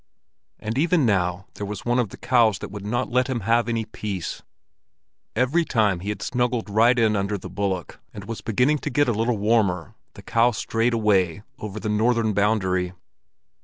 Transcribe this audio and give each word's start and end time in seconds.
And 0.59 0.79
even 0.79 1.05
now 1.05 1.45
there 1.53 1.65
was 1.67 1.85
one 1.85 1.99
of 1.99 2.09
the 2.09 2.17
cows 2.17 2.57
that 2.57 2.71
would 2.71 2.83
not 2.87 3.11
let 3.11 3.27
him 3.27 3.41
have 3.41 3.69
any 3.69 3.85
peace. 3.85 4.41
Every 5.35 5.63
time 5.63 5.99
he 5.99 6.09
had 6.09 6.23
snuggled 6.23 6.71
right 6.71 6.97
in 6.97 7.15
under 7.15 7.37
the 7.37 7.51
bullock 7.51 7.99
and 8.11 8.23
was 8.25 8.41
beginning 8.41 8.79
to 8.79 8.89
get 8.89 9.07
a 9.07 9.11
little 9.13 9.37
warmer, 9.37 9.93
the 10.15 10.23
cow 10.23 10.49
strayed 10.53 10.95
away 10.95 11.43
over 11.59 11.79
the 11.79 11.87
northern 11.87 12.33
boundary. 12.33 12.93